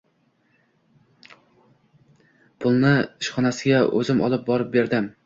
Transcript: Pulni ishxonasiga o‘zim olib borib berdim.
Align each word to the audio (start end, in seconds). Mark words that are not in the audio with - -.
Pulni 2.65 2.95
ishxonasiga 3.25 3.83
o‘zim 4.01 4.25
olib 4.31 4.49
borib 4.49 4.73
berdim. 4.79 5.13